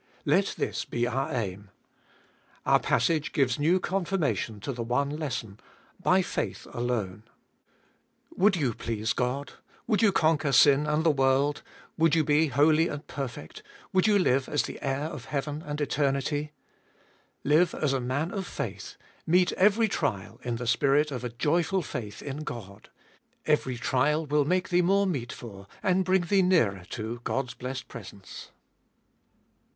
[0.25, 1.69] Let this be our aim.
[2.65, 5.59] Our passage gives new com firmation to the one lesson:
[6.01, 7.21] By faith alone!
[8.35, 11.11] Would you 472 abe Dolfest of ail please God, would you conquer sin and the
[11.11, 11.61] world,
[11.99, 13.61] would you be holy and perfect,
[13.93, 16.51] would you live as the heir of heaven and eternity,—
[17.53, 18.95] live as a man of faith,
[19.27, 22.89] meet every trial in the spirit of a joyful faith in God;
[23.45, 27.87] every trial will make thee more meet for, and bring thee nearer to, God's blessed
[27.87, 28.49] presence.